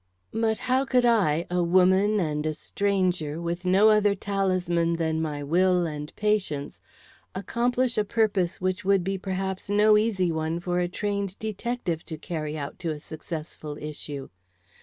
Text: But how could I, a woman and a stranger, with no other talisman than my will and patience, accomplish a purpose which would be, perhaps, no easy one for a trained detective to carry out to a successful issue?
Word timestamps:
But 0.33 0.57
how 0.57 0.83
could 0.83 1.05
I, 1.05 1.45
a 1.51 1.61
woman 1.61 2.19
and 2.19 2.43
a 2.47 2.55
stranger, 2.55 3.39
with 3.39 3.65
no 3.65 3.89
other 3.91 4.15
talisman 4.15 4.95
than 4.95 5.21
my 5.21 5.43
will 5.43 5.85
and 5.85 6.11
patience, 6.15 6.81
accomplish 7.35 7.99
a 7.99 8.03
purpose 8.03 8.59
which 8.59 8.83
would 8.83 9.03
be, 9.03 9.19
perhaps, 9.19 9.69
no 9.69 9.99
easy 9.99 10.31
one 10.31 10.59
for 10.59 10.79
a 10.79 10.87
trained 10.87 11.37
detective 11.37 12.03
to 12.07 12.17
carry 12.17 12.57
out 12.57 12.79
to 12.79 12.89
a 12.89 12.99
successful 12.99 13.77
issue? 13.77 14.29